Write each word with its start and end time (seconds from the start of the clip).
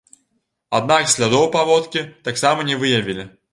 Аднак 0.77 1.11
слядоў 1.17 1.45
паводкі 1.57 2.05
таксама 2.31 2.69
не 2.73 2.81
выявілі. 2.85 3.31